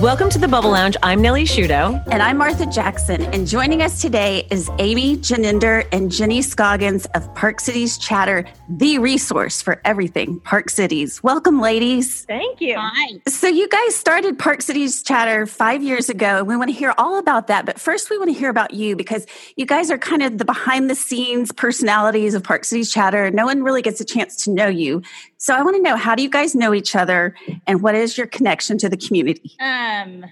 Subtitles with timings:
[0.00, 0.96] Welcome to the Bubble Lounge.
[1.02, 2.00] I'm Nellie Shudo.
[2.12, 3.22] And I'm Martha Jackson.
[3.34, 9.00] And joining us today is Amy Genender and Jenni Scoggins of Park Cities Chatter, the
[9.00, 11.20] resource for everything Park Cities.
[11.24, 12.24] Welcome, ladies.
[12.26, 12.76] Thank you.
[12.78, 13.20] Hi.
[13.26, 16.94] So, you guys started Park Cities Chatter five years ago, and we want to hear
[16.96, 17.66] all about that.
[17.66, 19.26] But first, we want to hear about you because
[19.56, 23.32] you guys are kind of the behind the scenes personalities of Park Cities Chatter.
[23.32, 25.02] No one really gets a chance to know you.
[25.38, 27.34] So, I want to know how do you guys know each other
[27.66, 29.52] and what is your connection to the community?
[29.60, 30.24] Um,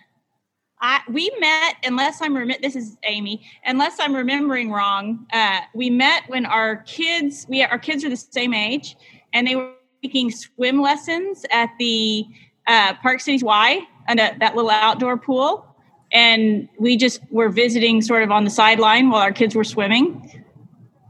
[0.80, 5.26] I we met unless I'm rem- this is Amy unless I'm remembering wrong.
[5.32, 8.96] Uh, we met when our kids we our kids are the same age
[9.32, 12.26] and they were taking swim lessons at the
[12.66, 15.66] uh, Park Cities Y and that little outdoor pool,
[16.12, 20.44] and we just were visiting sort of on the sideline while our kids were swimming.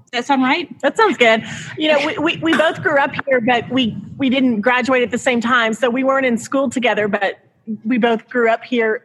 [0.06, 0.68] Does that sound right?
[0.80, 1.44] That sounds good.
[1.76, 5.10] You know, we, we, we both grew up here, but we, we didn't graduate at
[5.10, 5.74] the same time.
[5.74, 7.40] So we weren't in school together, but
[7.84, 9.04] we both grew up here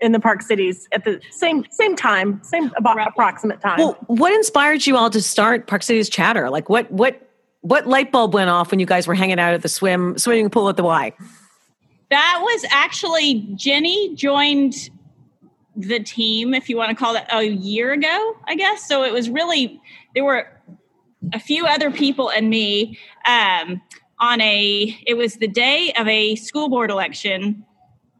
[0.00, 3.78] in the Park Cities at the same same time, same about approximate time.
[3.78, 6.50] Well, what inspired you all to start Park Cities Chatter?
[6.50, 7.20] Like, what what
[7.62, 10.50] what light bulb went off when you guys were hanging out at the swim swimming
[10.50, 11.12] pool at the Y?
[12.10, 14.90] That was actually Jenni joined
[15.76, 18.86] the team, if you want to call it, a year ago, I guess.
[18.86, 19.80] So it was really
[20.14, 20.46] there were
[21.32, 23.80] a few other people and me um,
[24.18, 24.96] on a.
[25.06, 27.64] It was the day of a school board election.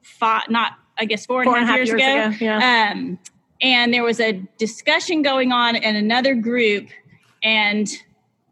[0.03, 2.35] Five, not I guess four and a half years, ago.
[2.41, 2.93] yeah.
[2.93, 3.19] Um,
[3.61, 6.89] and there was a discussion going on in another group,
[7.43, 7.89] and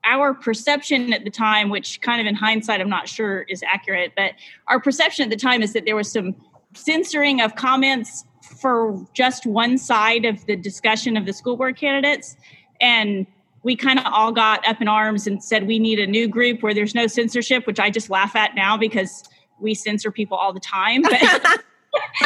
[0.05, 4.13] our perception at the time, which kind of in hindsight, I'm not sure is accurate,
[4.17, 4.33] but
[4.67, 6.35] our perception at the time is that there was some
[6.75, 12.37] censoring of comments for just one side of the discussion of the school board candidates.
[12.81, 13.27] And
[13.63, 16.63] we kind of all got up in arms and said, we need a new group
[16.63, 19.25] where there's no censorship, which I just laugh at now because
[19.61, 21.03] we censor people all the time.
[21.03, 21.13] But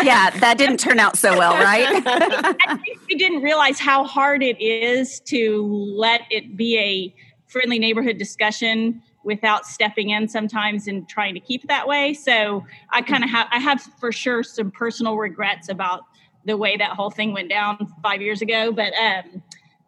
[0.03, 2.02] yeah, that didn't turn out so well, right?
[2.07, 7.14] I think we didn't realize how hard it is to let it be a
[7.46, 12.14] friendly neighborhood discussion without stepping in sometimes and trying to keep it that way.
[12.14, 16.05] So I kind of have I have for sure some personal regrets about
[16.46, 18.73] the way that whole thing went down five years ago.
[18.73, 19.42] But um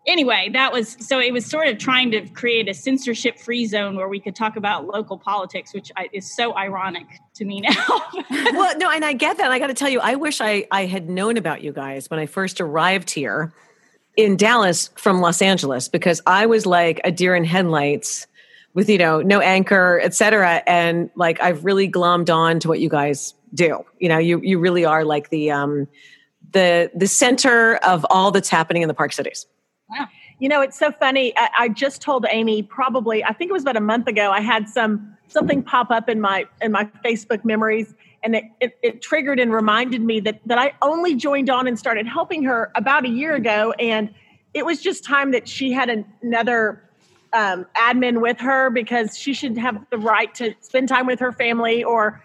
[0.09, 3.95] anyway, that was so it was sort of trying to create a censorship free zone
[3.95, 8.03] where we could talk about local politics, which I, is so ironic to me now.
[8.31, 9.53] well, no, and I get that.
[9.53, 12.19] I got to tell you, I wish I I had known about you guys when
[12.19, 13.53] I first arrived here
[14.17, 18.27] in Dallas from Los Angeles because I was like a deer in headlights
[18.75, 22.81] with you know no anchor, et cetera, and like I've really glommed on to what
[22.81, 23.85] you guys do.
[23.99, 25.87] You know, you you really are like the um
[26.53, 29.47] the the center of all that's happening in the park cities.
[29.91, 30.07] Wow.
[30.39, 31.33] You know, it's so funny.
[31.37, 34.31] I, I just told Amy probably I think it was about a month ago.
[34.31, 38.79] I had some something pop up in my in my Facebook memories, and it, it,
[38.83, 42.71] it triggered and reminded me that that I only joined on and started helping her
[42.75, 44.13] about a year ago, and
[44.55, 46.83] it was just time that she had an, another
[47.33, 51.33] um, admin with her because she should have the right to spend time with her
[51.33, 52.23] family or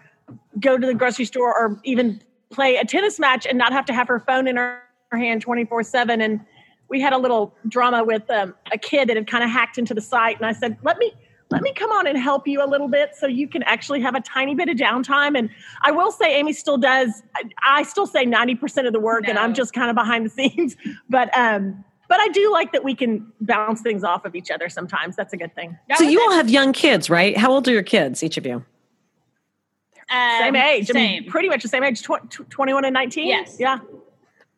[0.60, 2.20] go to the grocery store or even
[2.54, 5.42] play a tennis match and not have to have her phone in her, her hand
[5.42, 6.40] 24 7 and
[6.88, 9.94] we had a little drama with um, a kid that had kind of hacked into
[9.94, 11.12] the site and i said let me
[11.50, 14.14] let me come on and help you a little bit so you can actually have
[14.14, 15.50] a tiny bit of downtime and
[15.82, 19.38] i will say amy still does i, I still say 90% of the work and
[19.38, 20.76] i'm just kind of behind the scenes
[21.08, 24.68] but um but i do like that we can bounce things off of each other
[24.68, 26.22] sometimes that's a good thing That So you it.
[26.24, 27.36] all have young kids, right?
[27.36, 28.64] How old are your kids, each of you?
[30.10, 31.30] Um, same age I mean, Same.
[31.30, 33.56] pretty much the same age tw- tw- 21 and 19 Yes.
[33.58, 33.78] yeah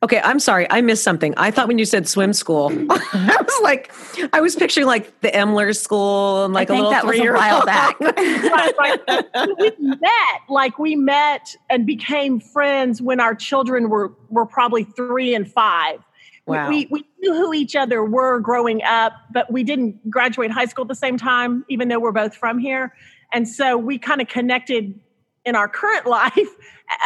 [0.03, 0.67] Okay, I'm sorry.
[0.71, 1.33] I missed something.
[1.39, 3.91] I thought when you said swim school, I was like,
[4.35, 7.15] I was picturing like the Emler school and like I a think little that was
[7.15, 7.39] a three-year-old.
[7.43, 7.99] while back.
[7.99, 8.79] right,
[9.35, 9.49] right.
[9.59, 15.35] we met like we met and became friends when our children were were probably three
[15.35, 16.01] and five.
[16.45, 16.69] Wow.
[16.69, 20.85] We, we knew who each other were growing up, but we didn't graduate high school
[20.85, 22.95] at the same time, even though we're both from here.
[23.33, 25.01] And so we kind of connected
[25.47, 26.49] in our current life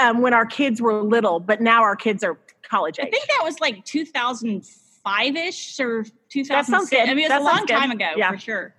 [0.03, 3.07] um, when our kids were little, but now our kids are college age.
[3.07, 6.67] I think that was like 2005 ish or 2006.
[6.69, 7.09] sounds good.
[7.09, 7.69] I mean, it's That a long good.
[7.77, 8.33] time ago Yeah.
[8.33, 8.75] for sure.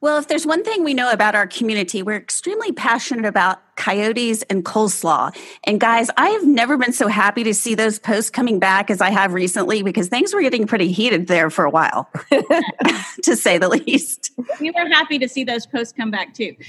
[0.00, 4.42] Well, if there's one thing we know about our community, we're extremely passionate about coyotes
[4.42, 5.36] and coleslaw.
[5.64, 9.00] And guys, I have never been so happy to see those posts coming back as
[9.00, 12.08] I have recently because things were getting pretty heated there for a while,
[13.22, 14.30] to say the least.
[14.60, 16.54] We were happy to see those posts come back too.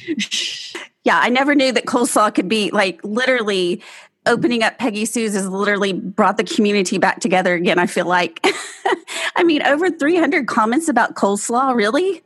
[1.06, 3.82] Yeah, I never knew that coleslaw could be like literally
[4.26, 7.80] opening up Peggy Sue's has literally brought the community back together again.
[7.80, 8.40] I feel like,
[9.36, 12.22] I mean, over 300 comments about coleslaw, really?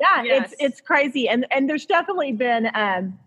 [0.00, 0.52] Yeah Yes.
[0.52, 3.18] it's it's crazy and and there's definitely been um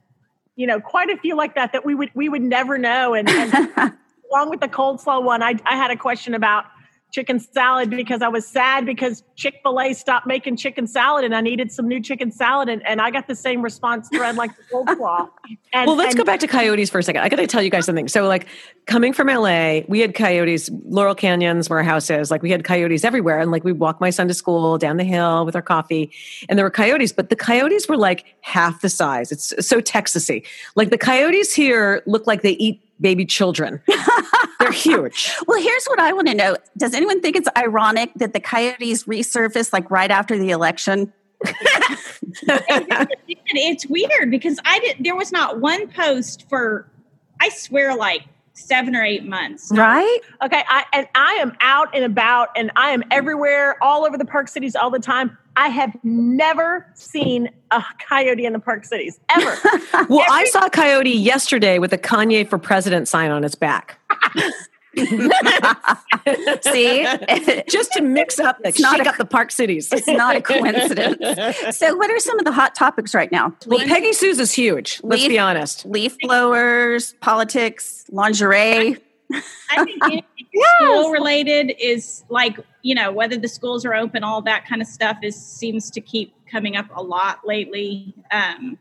[0.60, 3.14] you know, quite a few like that that we would we would never know.
[3.14, 3.70] And, and
[4.30, 6.66] along with the cold slaw one, I, I had a question about
[7.12, 11.36] chicken salad because I was sad because Chick fil A stopped making chicken salad and
[11.36, 12.70] I needed some new chicken salad.
[12.70, 15.28] And, and I got the same response thread like the cold slaw.
[15.74, 17.22] And, well, let's and, go back to coyotes for a second.
[17.22, 18.08] I got to tell you guys something.
[18.08, 18.48] So, like,
[18.86, 22.30] coming from LA, we had coyotes, Laurel Canyons, where our house is.
[22.30, 23.40] Like, we had coyotes everywhere.
[23.40, 26.12] And, like, we'd walk my son to school down the hill with our coffee,
[26.48, 29.32] and there were coyotes, but the coyotes were like half the size.
[29.32, 30.46] It's so Texasy.
[30.76, 33.82] Like, the coyotes here look like they eat baby children.
[34.60, 35.32] They're huge.
[35.48, 36.58] well, here's what I want to know.
[36.78, 41.14] Does anyone think it's ironic that the coyotes resurfaced like right after the election?
[43.48, 46.92] it's weird because I did there was not one post for
[47.40, 48.24] I swear like
[48.60, 49.72] seven or eight months.
[49.74, 50.20] Right?
[50.44, 50.64] Okay.
[50.68, 54.48] I and I am out and about and I am everywhere, all over the park
[54.48, 55.38] cities all the time.
[55.56, 59.58] I have never seen a coyote in the park cities ever.
[60.10, 63.56] well, Every- I saw a coyote yesterday with a Kanye for president sign on its
[63.56, 64.00] back.
[66.62, 67.08] See,
[67.70, 69.92] just to mix up, it's not a, up the park cities.
[69.92, 71.18] It's not a coincidence.
[71.80, 73.56] So, what are some of the hot topics right now?
[73.66, 75.00] Well, Peggy Sue's is huge.
[75.04, 75.86] Let's be honest.
[75.86, 78.98] Leaf blowers, politics, lingerie.
[79.72, 80.66] I think yes.
[80.78, 84.88] school related is like you know whether the schools are open, all that kind of
[84.88, 88.14] stuff is seems to keep coming up a lot lately.
[88.32, 88.78] Um,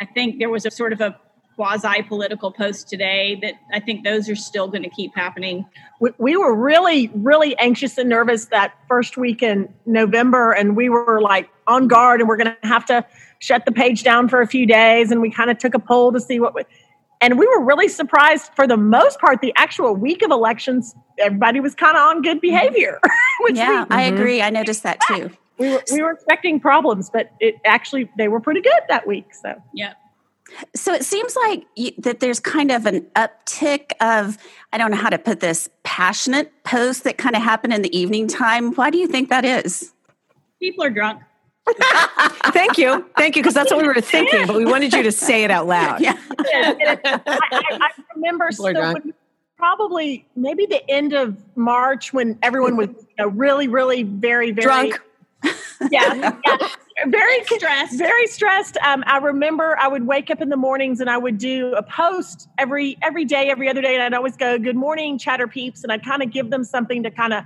[0.00, 1.18] I think there was a sort of a
[1.60, 5.66] quasi political post today that I think those are still going to keep happening.
[6.00, 10.88] We, we, were really, really anxious and nervous that first week in November, and we
[10.88, 13.04] were like on guard, and we're going to have to
[13.40, 15.10] shut the page down for a few days.
[15.10, 16.54] And we kind of took a poll to see what.
[16.54, 16.62] We,
[17.20, 21.60] and we were really surprised for the most part, the actual week of elections, everybody
[21.60, 22.98] was kind of on good behavior.
[23.50, 24.40] yeah, we, I agree.
[24.40, 25.30] I noticed that too.
[25.58, 29.34] We were, we were expecting problems, but it actually, they were pretty good that week.
[29.34, 29.92] So, yeah.
[30.74, 34.38] So it seems like you, that there's kind of an uptick of,
[34.72, 37.96] I don't know how to put this, passionate posts that kind of happen in the
[37.96, 38.74] evening time.
[38.74, 39.92] Why do you think that is?
[40.58, 41.22] People are drunk.
[42.52, 43.06] Thank you.
[43.16, 43.42] Thank you.
[43.42, 46.00] Because that's what we were thinking, but we wanted you to say it out loud.
[46.00, 46.16] Yeah.
[46.38, 49.14] I, I, I, remember so when,
[49.56, 54.64] probably maybe the end of March when everyone was you know, really, really very, very
[54.64, 55.00] drunk.
[55.90, 56.68] Yeah, yeah.
[57.06, 57.98] Very stressed.
[57.98, 58.76] Very stressed.
[58.78, 61.82] Um, I remember I would wake up in the mornings and I would do a
[61.82, 65.82] post every every day, every other day, and I'd always go, "Good morning, chatter peeps,"
[65.82, 67.44] and I'd kind of give them something to kind of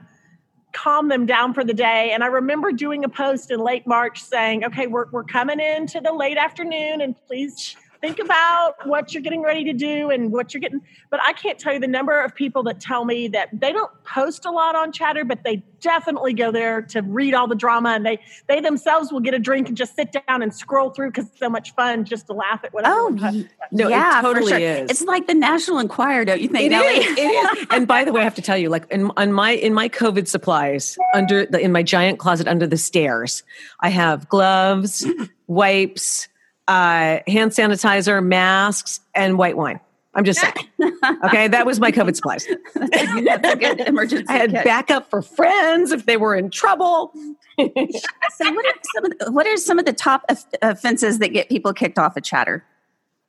[0.75, 2.11] calm them down for the day.
[2.13, 6.01] And I remember doing a post in late March saying, okay, we're, we're coming into
[6.01, 10.53] the late afternoon and please think about what you're getting ready to do and what
[10.53, 10.83] you're getting.
[11.11, 13.91] But I can't tell you the number of people that tell me that they don't
[14.05, 17.91] post a lot on Chatter, but they definitely go there to read all the drama,
[17.91, 21.11] and they they themselves will get a drink and just sit down and scroll through
[21.11, 22.95] because it's so much fun just to laugh at whatever.
[22.95, 24.59] Oh, no, yeah, it totally sure.
[24.59, 24.91] is.
[24.91, 26.73] It's like the National Enquirer, don't you think?
[26.73, 27.19] It is.
[27.19, 27.67] It is.
[27.71, 29.89] and by the way, I have to tell you, like in on my in my
[29.89, 33.43] COVID supplies under the in my giant closet under the stairs,
[33.81, 35.07] I have gloves,
[35.47, 36.29] wipes
[36.69, 39.81] uh, hand sanitizer, masks, and white wine.
[40.15, 40.55] I'm just saying.
[41.25, 42.47] okay, that was my COVID supplies.
[42.75, 44.27] That's a good emergency.
[44.29, 44.65] I had kit.
[44.65, 47.13] backup for friends if they were in trouble.
[47.59, 50.25] so, what are some of the, what are some of the top
[50.63, 52.65] offenses that get people kicked off of Chatter?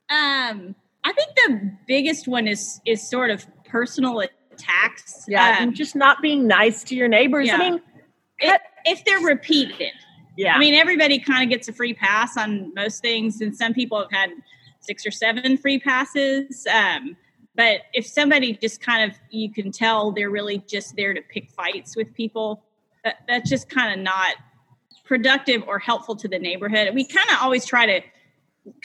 [0.10, 5.26] Um, I think the biggest one is is sort of personal attacks.
[5.28, 7.48] Yeah, um, just not being nice to your neighbors.
[7.48, 7.56] Yeah.
[7.56, 7.82] I mean,
[8.40, 9.92] if, if they're repeated,
[10.38, 10.56] yeah.
[10.56, 14.00] I mean, everybody kind of gets a free pass on most things, and some people
[14.00, 14.32] have had
[14.82, 16.66] six or seven free passes.
[16.74, 17.18] Um,
[17.56, 21.50] but if somebody just kind of, you can tell they're really just there to pick
[21.50, 22.64] fights with people,
[23.04, 24.36] that, that's just kind of not
[25.06, 26.94] productive or helpful to the neighborhood.
[26.94, 28.02] We kind of always try to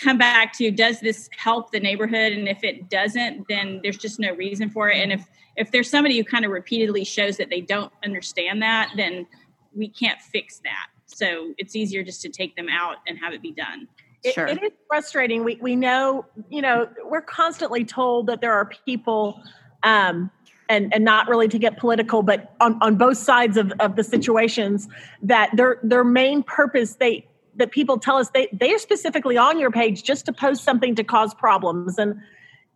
[0.00, 4.20] come back to does this help the neighborhood and if it doesn't then there's just
[4.20, 5.26] no reason for it and if
[5.56, 9.26] if there's somebody who kind of repeatedly shows that they don't understand that then
[9.74, 13.42] we can't fix that so it's easier just to take them out and have it
[13.42, 13.88] be done.
[14.22, 14.46] It, sure.
[14.46, 15.44] it is frustrating.
[15.44, 19.42] We we know, you know, we're constantly told that there are people
[19.82, 20.30] um,
[20.68, 24.04] and and not really to get political, but on, on both sides of, of the
[24.04, 24.88] situations
[25.22, 27.26] that their their main purpose they
[27.56, 30.94] that people tell us they they are specifically on your page just to post something
[30.94, 32.20] to cause problems and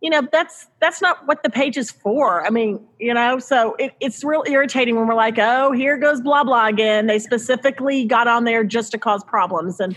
[0.01, 2.45] you know that's that's not what the page is for.
[2.45, 6.21] I mean you know so it, it's real irritating when we're like oh here goes
[6.21, 7.07] blah blah again.
[7.07, 9.79] They specifically got on there just to cause problems.
[9.79, 9.95] And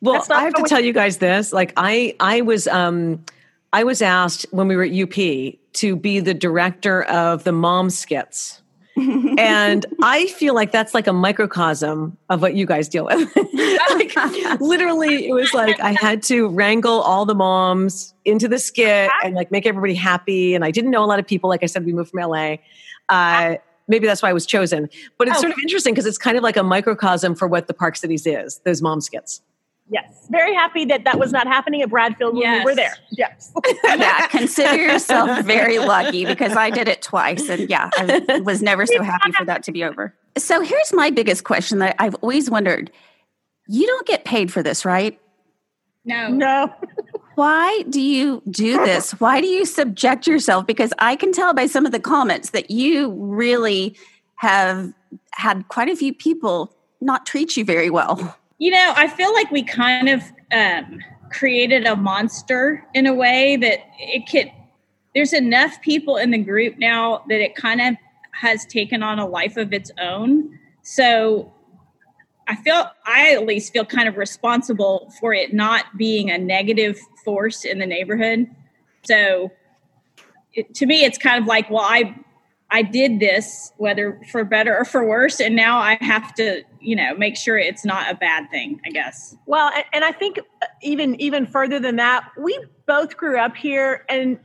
[0.00, 1.52] well i have to tell you guys this.
[1.52, 3.24] Like i i was um
[3.72, 7.90] i was asked when we were at up to be the director of the mom
[7.90, 8.62] skits
[8.96, 13.36] and I feel like that's like a microcosm of what you guys deal with.
[13.90, 19.10] like, literally, it was like I had to wrangle all the moms into the skit
[19.24, 20.54] and like make everybody happy.
[20.54, 21.50] And I didn't know a lot of people.
[21.50, 22.56] Like I said, we moved from LA.
[23.08, 23.56] Uh,
[23.88, 24.88] maybe that's why I was chosen.
[25.18, 25.42] But it's oh.
[25.42, 28.26] sort of interesting because it's kind of like a microcosm for what the Park Cities
[28.26, 29.42] is, those mom skits.
[29.88, 30.26] Yes.
[30.30, 32.64] Very happy that that was not happening at Bradfield when yes.
[32.64, 32.94] we were there.
[33.10, 33.52] Yes.
[33.84, 34.26] yeah.
[34.28, 37.48] Consider yourself very lucky because I did it twice.
[37.50, 40.14] And yeah, I was never so happy for that to be over.
[40.38, 42.90] So here's my biggest question that I've always wondered
[43.66, 45.18] you don't get paid for this, right?
[46.04, 46.28] No.
[46.28, 46.72] No.
[47.34, 49.12] Why do you do this?
[49.12, 50.66] Why do you subject yourself?
[50.66, 53.96] Because I can tell by some of the comments that you really
[54.36, 54.92] have
[55.32, 58.36] had quite a few people not treat you very well.
[58.58, 63.56] You know, I feel like we kind of um, created a monster in a way
[63.56, 64.50] that it could.
[65.14, 67.94] There's enough people in the group now that it kind of
[68.32, 70.58] has taken on a life of its own.
[70.82, 71.52] So
[72.46, 76.98] I feel I at least feel kind of responsible for it not being a negative
[77.24, 78.48] force in the neighborhood.
[79.04, 79.50] So
[80.52, 82.14] it, to me, it's kind of like, well, I
[82.74, 86.96] I did this, whether for better or for worse, and now I have to, you
[86.96, 88.80] know, make sure it's not a bad thing.
[88.84, 89.36] I guess.
[89.46, 94.04] Well, and I think uh, even even further than that, we both grew up here,
[94.08, 94.40] and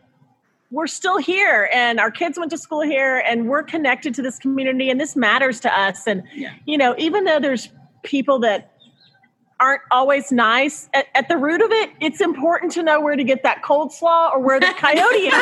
[0.69, 4.37] we're still here, and our kids went to school here, and we're connected to this
[4.37, 6.05] community, and this matters to us.
[6.05, 6.53] And yeah.
[6.67, 7.69] you know, even though there's
[8.03, 8.73] people that
[9.59, 10.89] aren't always nice.
[10.93, 13.91] At, at, the root of it, it's important to know where to get that cold
[13.91, 15.33] slaw or where the coyote is.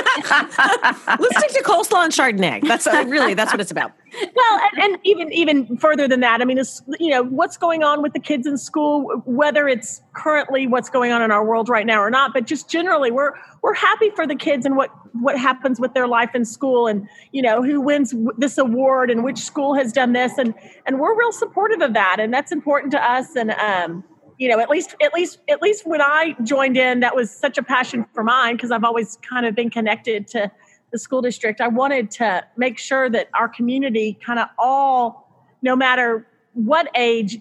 [1.20, 2.68] Let's stick to coleslaw and Chardonnay.
[2.68, 3.94] That's uh, really that's what it's about.
[4.14, 7.84] Well, and, and, even even further than that, I mean, it's, you know, what's going
[7.84, 11.68] on with the kids in school, whether it's currently what's going on in our world
[11.68, 14.92] right now or not, but just generally, we're we're happy for the kids and what
[15.14, 19.24] what happens with their life in school, and you know, who wins this award and
[19.24, 20.54] which school has done this, and
[20.86, 24.04] and we're real supportive of that, and that's important to us, and um,
[24.38, 27.58] you know, at least at least at least when I joined in, that was such
[27.58, 30.52] a passion for mine because I've always kind of been connected to
[30.92, 31.62] the school district.
[31.62, 35.30] I wanted to make sure that our community kind of all,
[35.62, 37.40] no matter what age,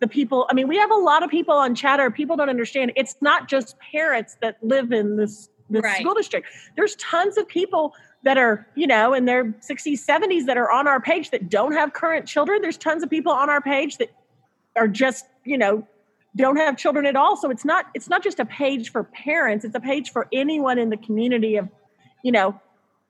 [0.00, 0.46] the people.
[0.50, 2.10] I mean, we have a lot of people on chatter.
[2.10, 2.92] People don't understand.
[2.96, 6.00] It's not just parents that live in this this right.
[6.00, 6.48] school district.
[6.76, 10.86] There's tons of people that are, you know, in their 60s, 70s that are on
[10.86, 12.62] our page that don't have current children.
[12.62, 14.10] There's tons of people on our page that
[14.76, 15.86] are just, you know,
[16.36, 19.64] don't have children at all so it's not it's not just a page for parents
[19.64, 21.66] it's a page for anyone in the community of
[22.22, 22.60] you know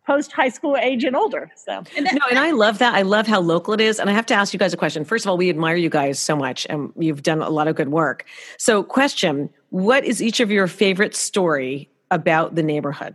[0.06, 1.82] post high school age and older so.
[1.96, 2.94] And, no, and i love that.
[2.94, 5.04] I love how local it is and i have to ask you guys a question.
[5.04, 7.76] First of all we admire you guys so much and you've done a lot of
[7.76, 8.25] good work.
[8.58, 13.14] So question what is each of your favorite story about the neighborhood?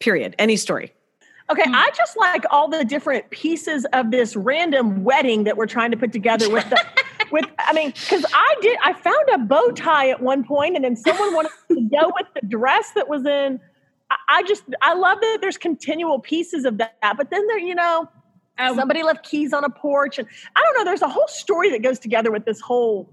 [0.00, 0.34] Period.
[0.38, 0.92] Any story.
[1.50, 1.74] Okay, mm.
[1.74, 5.96] I just like all the different pieces of this random wedding that we're trying to
[5.96, 6.84] put together with the
[7.32, 10.84] with I mean, because I did I found a bow tie at one point and
[10.84, 13.60] then someone wanted to go with the dress that was in
[14.10, 17.74] I, I just I love that there's continual pieces of that, but then there, you
[17.74, 18.08] know,
[18.58, 21.70] um, somebody left keys on a porch and I don't know, there's a whole story
[21.70, 23.10] that goes together with this whole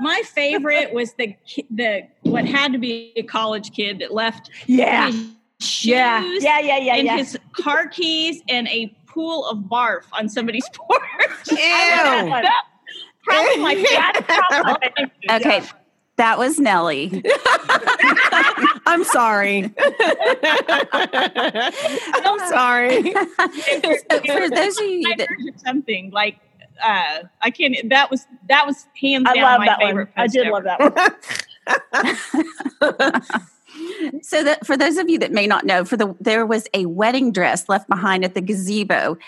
[0.00, 1.34] my favorite was the
[1.70, 6.76] the what had to be a college kid that left yeah shoes yeah, yeah, yeah,
[6.76, 7.16] yeah, and yeah.
[7.16, 11.00] his car keys and a pool of barf on somebody's porch.
[11.50, 11.56] Ew.
[11.56, 12.64] that,
[13.24, 15.10] probably my favorite.
[15.30, 15.62] okay.
[16.16, 17.22] That was Nellie.
[18.86, 19.64] I'm sorry.
[22.14, 23.12] I'm sorry.
[23.12, 25.28] For those of you that
[25.64, 26.38] something like
[26.82, 27.76] uh, I can't.
[27.90, 30.08] That was that was hands down I love my that favorite.
[30.14, 30.24] One.
[30.24, 30.92] I did love that one.
[34.22, 36.86] so that for those of you that may not know for the there was a
[36.86, 39.18] wedding dress left behind at the gazebo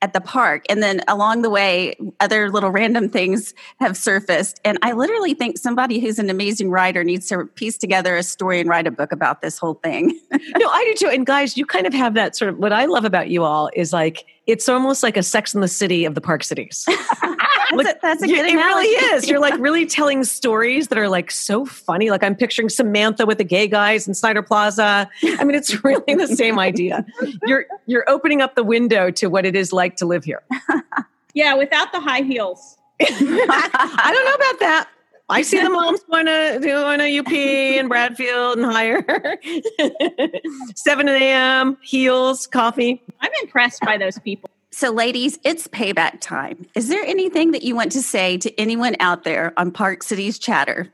[0.00, 0.64] at the park.
[0.68, 4.60] And then along the way other little random things have surfaced.
[4.64, 8.60] And i literally think somebody who's an amazing writer needs to piece together a story
[8.60, 10.18] and write a book about this whole thing.
[10.56, 11.12] No i do too.
[11.12, 13.70] And guys you kind of have that sort of what i love about you all
[13.74, 16.86] is like it's almost like a sex in the city of the park cities
[17.76, 19.28] that's, a, that's a good It really is.
[19.28, 22.10] You're like really telling stories that are like so funny.
[22.10, 25.08] Like I'm picturing Samantha with the gay guys in Snyder Plaza.
[25.22, 27.04] I mean, it's really the same idea.
[27.46, 30.42] You're you're opening up the window to what it is like to live here.
[31.34, 32.76] Yeah, without the high heels.
[33.00, 34.88] I don't know about that.
[35.30, 39.04] I see the moms going to doing a UP in Bradfield and higher.
[40.74, 41.76] 7 a.m.
[41.82, 43.02] heels, coffee.
[43.20, 44.50] I'm impressed by those people.
[44.70, 46.66] So, ladies, it's payback time.
[46.74, 50.38] Is there anything that you want to say to anyone out there on Park Cities
[50.38, 50.88] Chatter?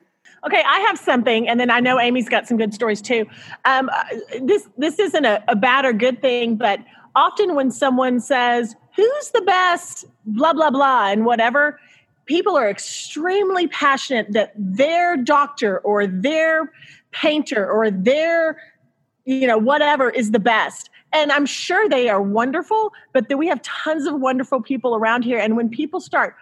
[0.47, 3.27] Okay, I have something, and then I know Amy's got some good stories too.
[3.65, 4.05] Um, uh,
[4.43, 6.79] this this isn't a, a bad or good thing, but
[7.17, 11.81] often when someone says, Who's the best, blah, blah, blah, and whatever,
[12.27, 16.71] people are extremely passionate that their doctor or their
[17.11, 18.61] painter or their,
[19.25, 20.91] you know, whatever is the best.
[21.15, 25.23] And I'm sure they are wonderful, but then we have tons of wonderful people around
[25.23, 25.39] here.
[25.39, 26.35] And when people start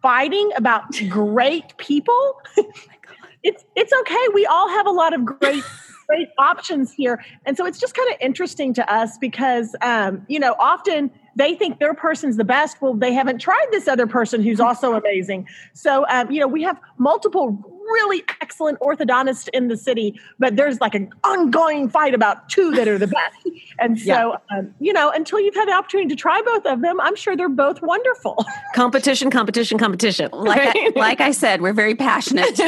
[0.00, 2.40] fighting about great people,
[3.42, 4.26] it's it's okay.
[4.32, 5.64] We all have a lot of great
[6.06, 7.24] great options here.
[7.46, 11.54] And so it's just kind of interesting to us because, um, you know, often they
[11.54, 12.80] think their person's the best.
[12.80, 15.48] Well, they haven't tried this other person who's also amazing.
[15.72, 20.80] So, um, you know, we have multiple really excellent orthodontists in the city, but there's
[20.80, 23.43] like an ongoing fight about two that are the best.
[23.78, 24.58] And so, yeah.
[24.58, 27.36] um, you know, until you've had the opportunity to try both of them, I'm sure
[27.36, 28.44] they're both wonderful.
[28.74, 30.28] Competition, competition, competition.
[30.32, 32.58] Like, I, like I said, we're very passionate.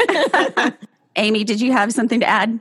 [1.16, 2.60] Amy, did you have something to add?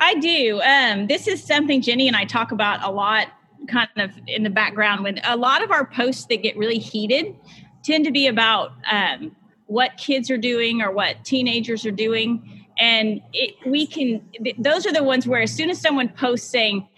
[0.00, 0.60] I do.
[0.62, 3.28] Um, this is something Jenni and I talk about a lot,
[3.68, 5.04] kind of in the background.
[5.04, 7.36] When a lot of our posts that get really heated
[7.84, 9.36] tend to be about um,
[9.66, 14.26] what kids are doing or what teenagers are doing, and it, we can.
[14.42, 16.88] Th- those are the ones where as soon as someone posts saying,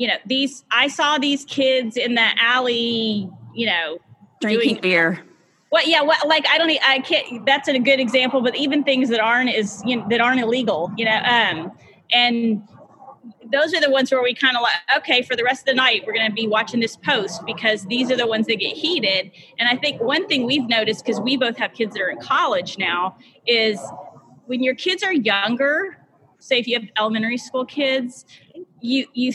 [0.00, 3.98] you know, these I saw these kids in the alley, you know,
[4.40, 5.22] drinking doing, beer.
[5.70, 7.44] Well, yeah, well, like I don't, I can't.
[7.44, 10.90] That's a good example, but even things that aren't is you know, that aren't illegal,
[10.96, 11.20] you know.
[11.22, 11.72] Um,
[12.14, 12.62] and
[13.52, 15.74] those are the ones where we kind of like okay for the rest of the
[15.74, 18.76] night we're going to be watching this post because these are the ones that get
[18.76, 22.08] heated and i think one thing we've noticed because we both have kids that are
[22.08, 23.16] in college now
[23.46, 23.78] is
[24.46, 25.98] when your kids are younger
[26.38, 28.24] say if you have elementary school kids
[28.80, 29.32] you you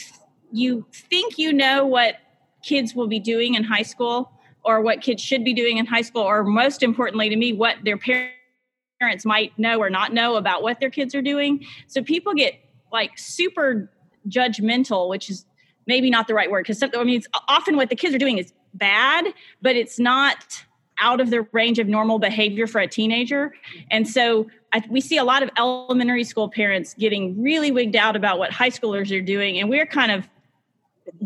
[0.52, 2.16] you think you know what
[2.64, 4.32] kids will be doing in high school
[4.64, 7.78] or what kids should be doing in high school or most importantly to me what
[7.84, 12.34] their parents might know or not know about what their kids are doing so people
[12.34, 12.56] get
[12.92, 13.92] like super
[14.28, 15.46] judgmental, which is
[15.88, 18.54] maybe not the right word because I mean, often what the kids are doing is
[18.74, 19.26] bad,
[19.62, 20.66] but it's not
[21.00, 23.54] out of the range of normal behavior for a teenager.
[23.92, 28.16] And so I, we see a lot of elementary school parents getting really wigged out
[28.16, 29.60] about what high schoolers are doing.
[29.60, 30.28] And we're kind of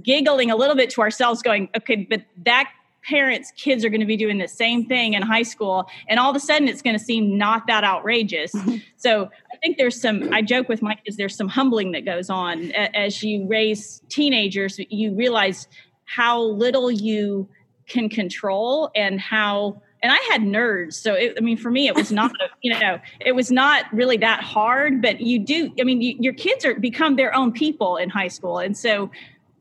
[0.01, 2.69] giggling a little bit to ourselves, going, okay, but that
[3.03, 6.29] parents' kids are going to be doing the same thing in high school, and all
[6.29, 8.53] of a sudden it's going to seem not that outrageous.
[9.01, 10.33] So I think there's some.
[10.33, 14.77] I joke with Mike is there's some humbling that goes on as you raise teenagers.
[14.89, 15.69] You realize
[16.03, 17.47] how little you
[17.87, 20.93] can control and how and I had nerds.
[20.93, 24.17] So, it, I mean, for me, it was not, you know, it was not really
[24.17, 27.97] that hard, but you do, I mean, you, your kids are become their own people
[27.97, 28.59] in high school.
[28.59, 29.11] And so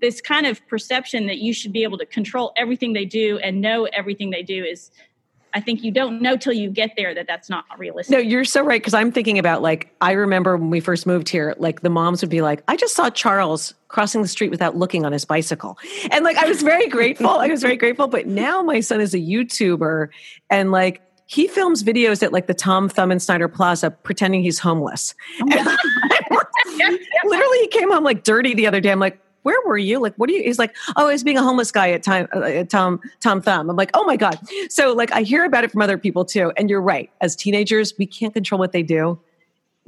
[0.01, 3.61] this kind of perception that you should be able to control everything they do and
[3.61, 4.91] know everything they do is
[5.55, 8.13] I think you don't know till you get there that that's not realistic.
[8.13, 8.83] No, you're so right.
[8.83, 12.21] Cause I'm thinking about like, I remember when we first moved here, like the moms
[12.21, 15.79] would be like, I just saw Charles crossing the street without looking on his bicycle.
[16.11, 17.31] And like, I was very grateful.
[17.31, 18.09] I was very grateful.
[18.09, 20.09] But now my son is a YouTuber
[20.51, 24.59] and like, he films videos at like the Tom Thumb and Snyder Plaza pretending he's
[24.59, 25.15] homeless.
[25.43, 25.77] Oh
[27.25, 28.91] literally, he came home like dirty the other day.
[28.91, 30.01] I'm like, where were you?
[30.01, 30.43] Like, what are you?
[30.43, 33.41] He's like, oh, I was being a homeless guy at time uh, at Tom Tom
[33.41, 33.71] Thumb.
[33.71, 34.39] I'm like, oh my god.
[34.69, 36.53] So like, I hear about it from other people too.
[36.57, 37.11] And you're right.
[37.21, 39.19] As teenagers, we can't control what they do.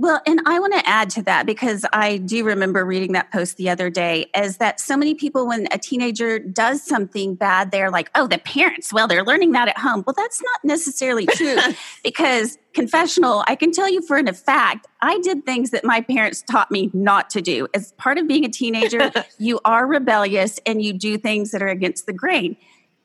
[0.01, 3.59] Well, and I want to add to that because I do remember reading that post
[3.59, 7.91] the other day is that so many people, when a teenager does something bad, they're
[7.91, 10.03] like, oh, the parents, well, they're learning that at home.
[10.07, 11.59] Well, that's not necessarily true
[12.03, 16.43] because confessional, I can tell you for a fact, I did things that my parents
[16.51, 17.69] taught me not to do.
[17.75, 21.69] As part of being a teenager, you are rebellious and you do things that are
[21.69, 22.57] against the grain.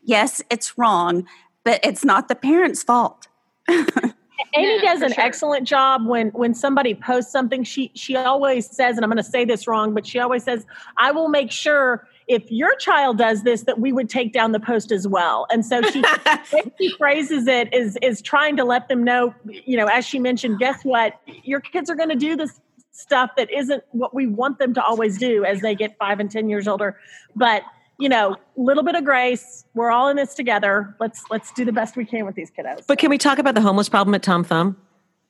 [0.02, 1.28] Yes, it's wrong,
[1.66, 3.28] but it's not the parents' fault.
[4.56, 5.24] Amy yeah, does an sure.
[5.24, 7.64] excellent job when when somebody posts something.
[7.64, 10.66] She she always says, and I'm going to say this wrong, but she always says,
[10.98, 14.60] "I will make sure if your child does this that we would take down the
[14.60, 16.04] post as well." And so she
[16.80, 20.60] she phrases it is is trying to let them know, you know, as she mentioned,
[20.60, 21.20] guess what?
[21.44, 22.60] Your kids are going to do this
[22.92, 26.32] stuff that isn't what we want them to always do as they get 5 and
[26.32, 26.98] 10 years older.
[27.36, 27.64] But
[27.98, 29.66] you know, little bit of grace.
[29.74, 30.96] We're all in this together.
[31.00, 32.86] Let's let's do the best we can with these kiddos.
[32.88, 34.78] But can we talk about the homeless problem at Tom Thumb?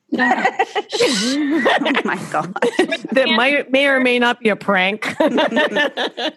[0.13, 2.55] oh my god.
[3.15, 5.15] That might may or may not be a prank.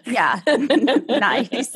[0.05, 0.39] Yeah.
[1.07, 1.75] Nice.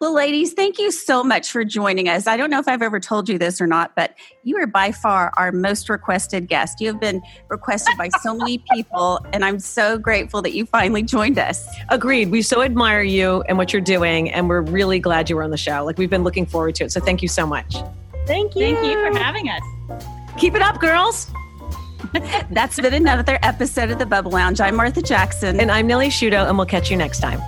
[0.00, 2.26] Well ladies thank you so much for joining us.
[2.28, 4.92] I don't know if i've ever told you this or not but you are by
[4.92, 6.80] far our most requested guest.
[6.80, 11.02] You have been requested by so many people and i'm so grateful that you finally
[11.02, 11.66] joined us.
[11.88, 12.30] Agreed.
[12.30, 15.50] We so admire you and what you're doing and we're really glad you were on
[15.50, 15.84] the show.
[15.84, 16.92] Like we've been looking forward to it.
[16.92, 17.76] So thank you so much.
[18.26, 21.30] Thank you thank you for having us Keep it up, girls.
[22.50, 24.60] That's been another episode of the Bubble Lounge.
[24.60, 25.58] I'm Martha Jackson.
[25.58, 27.40] And I'm Nellie Shudo, and we'll catch you next time.